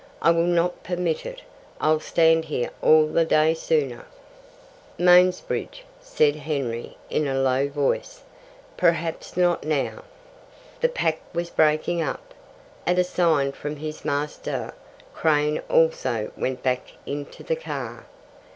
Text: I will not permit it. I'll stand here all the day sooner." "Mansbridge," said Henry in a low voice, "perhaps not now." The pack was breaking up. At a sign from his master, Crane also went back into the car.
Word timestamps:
I 0.19 0.31
will 0.31 0.47
not 0.47 0.81
permit 0.81 1.27
it. 1.27 1.43
I'll 1.79 1.99
stand 1.99 2.45
here 2.45 2.71
all 2.81 3.05
the 3.05 3.23
day 3.23 3.53
sooner." 3.53 4.07
"Mansbridge," 4.97 5.83
said 6.01 6.37
Henry 6.37 6.97
in 7.11 7.27
a 7.27 7.39
low 7.39 7.69
voice, 7.69 8.23
"perhaps 8.77 9.37
not 9.37 9.63
now." 9.63 10.03
The 10.79 10.89
pack 10.89 11.19
was 11.33 11.51
breaking 11.51 12.01
up. 12.01 12.33
At 12.87 12.97
a 12.97 13.03
sign 13.03 13.51
from 13.51 13.75
his 13.75 14.03
master, 14.03 14.73
Crane 15.13 15.61
also 15.69 16.31
went 16.35 16.63
back 16.63 16.81
into 17.05 17.43
the 17.43 17.55
car. 17.55 18.07